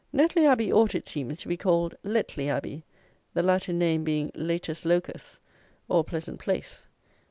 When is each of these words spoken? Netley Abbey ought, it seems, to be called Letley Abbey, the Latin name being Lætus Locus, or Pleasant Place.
Netley 0.11 0.47
Abbey 0.47 0.73
ought, 0.73 0.95
it 0.95 1.05
seems, 1.07 1.37
to 1.37 1.47
be 1.47 1.55
called 1.55 1.93
Letley 2.03 2.47
Abbey, 2.49 2.83
the 3.35 3.43
Latin 3.43 3.77
name 3.77 4.03
being 4.03 4.31
Lætus 4.31 4.83
Locus, 4.83 5.39
or 5.87 6.03
Pleasant 6.03 6.39
Place. 6.39 6.87